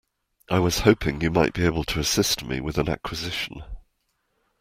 I 0.49 0.57
was 0.57 0.79
hoping 0.79 1.21
you 1.21 1.29
might 1.29 1.53
be 1.53 1.63
able 1.63 1.83
to 1.83 1.99
assist 1.99 2.43
me 2.43 2.59
with 2.59 2.79
an 2.79 2.89
acquisition. 2.89 3.63